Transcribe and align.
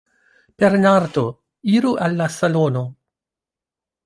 Bernardo: 0.61 1.23
Iru 1.75 1.93
al 2.07 2.19
la 2.23 2.31
salono. 2.39 2.83